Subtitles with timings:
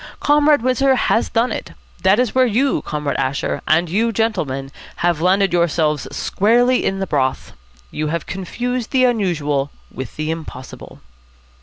[0.19, 1.73] Comrade Windsor has done it.
[2.01, 4.71] That is where you, Comrade Asher, and you, gentlemen,
[5.05, 7.53] have landed yourselves squarely in the broth.
[7.91, 11.01] You have confused the unusual with the impossible."